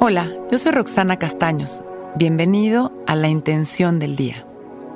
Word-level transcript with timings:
Hola, 0.00 0.32
yo 0.48 0.58
soy 0.58 0.70
Roxana 0.70 1.18
Castaños. 1.18 1.82
Bienvenido 2.14 2.92
a 3.08 3.16
La 3.16 3.26
Intención 3.26 3.98
del 3.98 4.14
Día, 4.14 4.46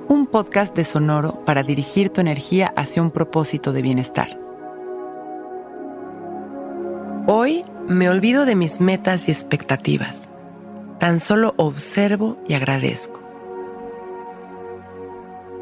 un 0.07 0.29
podcast 0.29 0.77
de 0.77 0.85
Sonoro 0.85 1.45
para 1.45 1.65
dirigir 1.65 2.11
tu 2.11 2.21
energía 2.21 2.73
hacia 2.77 3.03
un 3.03 3.11
propósito 3.11 3.73
de 3.73 3.83
bienestar. 3.83 4.39
Hoy 7.27 7.65
me 7.89 8.09
olvido 8.09 8.45
de 8.45 8.55
mis 8.55 8.81
metas 8.81 9.29
y 9.29 9.33
expectativas. 9.33 10.29
Tan 11.01 11.19
solo 11.19 11.55
observo 11.57 12.39
y 12.47 12.55
agradezco. 12.55 13.21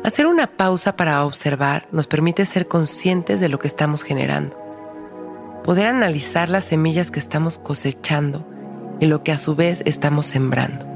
Hacer 0.04 0.26
una 0.26 0.48
pausa 0.48 0.96
para 0.96 1.24
observar 1.24 1.88
nos 1.92 2.08
permite 2.08 2.44
ser 2.44 2.68
conscientes 2.68 3.40
de 3.40 3.48
lo 3.48 3.58
que 3.58 3.68
estamos 3.68 4.02
generando, 4.02 4.54
poder 5.64 5.86
analizar 5.86 6.50
las 6.50 6.64
semillas 6.64 7.10
que 7.10 7.20
estamos 7.20 7.58
cosechando 7.58 8.49
y 9.00 9.06
lo 9.06 9.24
que 9.24 9.32
a 9.32 9.38
su 9.38 9.56
vez 9.56 9.82
estamos 9.86 10.26
sembrando. 10.26 10.86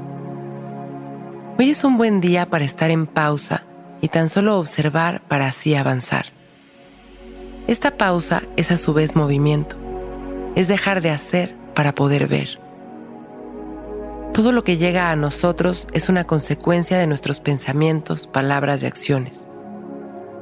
Hoy 1.57 1.71
es 1.71 1.83
un 1.83 1.97
buen 1.97 2.21
día 2.21 2.45
para 2.45 2.63
estar 2.63 2.91
en 2.91 3.07
pausa 3.07 3.63
y 4.01 4.09
tan 4.09 4.29
solo 4.29 4.59
observar 4.59 5.21
para 5.27 5.47
así 5.47 5.73
avanzar. 5.75 6.27
Esta 7.67 7.97
pausa 7.97 8.43
es 8.55 8.71
a 8.71 8.77
su 8.77 8.93
vez 8.93 9.15
movimiento, 9.15 9.75
es 10.55 10.67
dejar 10.67 11.01
de 11.01 11.09
hacer 11.09 11.55
para 11.73 11.95
poder 11.95 12.27
ver. 12.27 12.59
Todo 14.33 14.51
lo 14.51 14.63
que 14.63 14.77
llega 14.77 15.11
a 15.11 15.15
nosotros 15.15 15.87
es 15.93 16.09
una 16.09 16.25
consecuencia 16.25 16.97
de 16.97 17.07
nuestros 17.07 17.39
pensamientos, 17.39 18.27
palabras 18.27 18.83
y 18.83 18.85
acciones. 18.85 19.47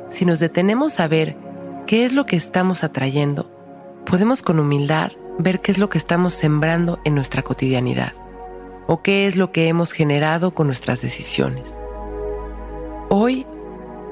Si 0.10 0.26
nos 0.26 0.40
detenemos 0.40 1.00
a 1.00 1.08
ver 1.08 1.38
qué 1.86 2.04
es 2.04 2.14
lo 2.14 2.26
que 2.26 2.36
estamos 2.36 2.84
atrayendo, 2.84 3.52
podemos 4.06 4.42
con 4.42 4.60
humildad 4.60 5.12
ver 5.40 5.62
qué 5.62 5.72
es 5.72 5.78
lo 5.78 5.90
que 5.90 5.98
estamos 5.98 6.34
sembrando 6.34 7.00
en 7.04 7.16
nuestra 7.16 7.42
cotidianidad 7.42 8.14
o 8.88 9.02
qué 9.02 9.28
es 9.28 9.36
lo 9.36 9.52
que 9.52 9.68
hemos 9.68 9.92
generado 9.92 10.54
con 10.54 10.68
nuestras 10.68 11.02
decisiones. 11.02 11.80
Hoy 13.10 13.46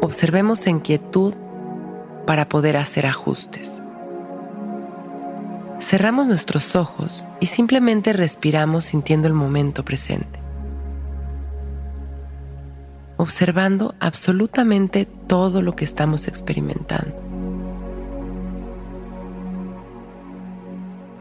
observemos 0.01 0.67
en 0.67 0.79
quietud 0.79 1.33
para 2.25 2.47
poder 2.47 2.77
hacer 2.77 3.05
ajustes. 3.05 3.81
Cerramos 5.79 6.27
nuestros 6.27 6.75
ojos 6.75 7.25
y 7.39 7.47
simplemente 7.47 8.13
respiramos 8.13 8.85
sintiendo 8.85 9.27
el 9.27 9.33
momento 9.33 9.83
presente. 9.83 10.39
Observando 13.17 13.95
absolutamente 13.99 15.05
todo 15.27 15.61
lo 15.61 15.75
que 15.75 15.85
estamos 15.85 16.27
experimentando. 16.27 17.30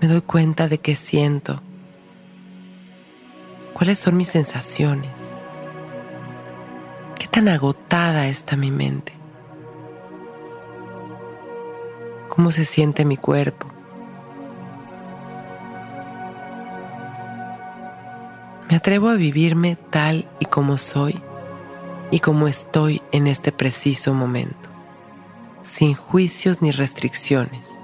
Me 0.01 0.09
doy 0.09 0.23
cuenta 0.23 0.67
de 0.67 0.79
qué 0.79 0.95
siento, 0.95 1.61
cuáles 3.75 3.99
son 3.99 4.17
mis 4.17 4.29
sensaciones, 4.29 5.11
qué 7.19 7.27
tan 7.27 7.49
agotada 7.49 8.27
está 8.29 8.57
mi 8.57 8.71
mente, 8.71 9.13
cómo 12.29 12.51
se 12.51 12.65
siente 12.65 13.05
mi 13.05 13.19
cuerpo. 13.19 13.67
Me 18.71 18.77
atrevo 18.77 19.11
a 19.11 19.17
vivirme 19.17 19.77
tal 19.91 20.31
y 20.39 20.47
como 20.47 20.79
soy 20.79 21.21
y 22.11 22.21
como 22.21 22.49
estoy 22.49 23.03
en 23.13 23.27
este 23.27 23.53
preciso 23.53 24.15
momento, 24.15 24.71
sin 25.61 25.93
juicios 25.93 26.63
ni 26.63 26.71
restricciones 26.71 27.80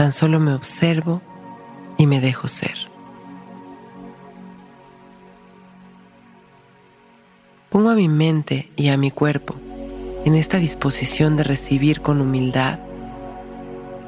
Tan 0.00 0.12
solo 0.12 0.40
me 0.40 0.54
observo 0.54 1.20
y 1.98 2.06
me 2.06 2.22
dejo 2.22 2.48
ser. 2.48 2.74
Pongo 7.68 7.90
a 7.90 7.94
mi 7.94 8.08
mente 8.08 8.70
y 8.76 8.88
a 8.88 8.96
mi 8.96 9.10
cuerpo 9.10 9.56
en 10.24 10.36
esta 10.36 10.56
disposición 10.56 11.36
de 11.36 11.44
recibir 11.44 12.00
con 12.00 12.22
humildad 12.22 12.78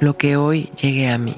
lo 0.00 0.16
que 0.16 0.38
hoy 0.38 0.70
llegue 0.80 1.10
a 1.10 1.18
mí. 1.18 1.36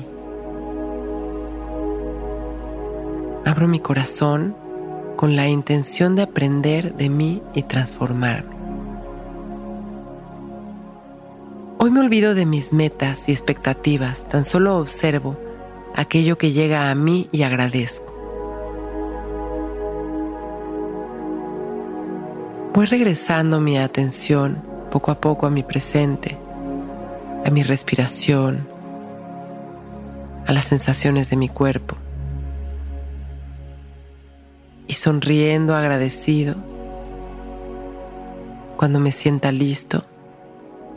Abro 3.45 3.67
mi 3.67 3.81
corazón 3.81 4.55
con 5.17 5.35
la 5.35 5.49
intención 5.49 6.15
de 6.15 6.23
aprender 6.23 6.95
de 6.95 7.09
mí 7.09 7.43
y 7.55 7.65
transformarme. 7.65 8.64
Hoy 11.85 11.91
me 11.91 12.01
olvido 12.01 12.35
de 12.35 12.47
mis 12.47 12.73
metas 12.73 13.29
y 13.29 13.33
expectativas, 13.33 14.27
tan 14.27 14.47
solo 14.47 14.79
observo 14.79 15.37
aquello 15.95 16.39
que 16.39 16.53
llega 16.53 16.91
a 16.91 16.95
mí 16.95 17.29
y 17.31 17.43
agradezco. 17.43 18.11
Voy 22.73 22.87
regresando 22.87 23.61
mi 23.61 23.77
atención 23.77 24.63
poco 24.91 25.11
a 25.11 25.21
poco 25.21 25.45
a 25.45 25.51
mi 25.51 25.63
presente, 25.63 26.39
a 27.45 27.51
mi 27.51 27.63
respiración, 27.63 28.67
a 30.47 30.55
las 30.55 30.65
sensaciones 30.65 31.29
de 31.29 31.37
mi 31.37 31.51
cuerpo. 31.51 31.97
Y 34.87 34.95
sonriendo 34.95 35.77
agradecido, 35.77 36.55
cuando 38.79 39.01
me 39.01 39.13
sienta 39.13 39.53
listo, 39.53 40.07